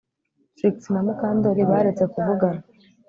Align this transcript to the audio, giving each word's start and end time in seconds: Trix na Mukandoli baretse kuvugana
Trix 0.55 0.75
na 0.93 1.01
Mukandoli 1.05 1.63
baretse 1.71 2.03
kuvugana 2.13 2.61